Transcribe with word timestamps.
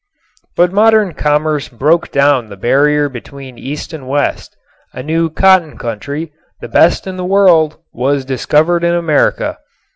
But 0.55 0.73
modern 0.73 1.13
commerce 1.13 1.69
broke 1.69 2.09
down 2.09 2.49
the 2.49 2.57
barrier 2.57 3.07
between 3.07 3.59
East 3.59 3.93
and 3.93 4.07
West. 4.07 4.57
A 4.93 5.03
new 5.03 5.29
cotton 5.29 5.77
country, 5.77 6.33
the 6.59 6.67
best 6.67 7.05
in 7.05 7.17
the 7.17 7.23
world, 7.25 7.77
was 7.93 8.25
discovered 8.25 8.83
in 8.83 8.95
America. 8.95 9.59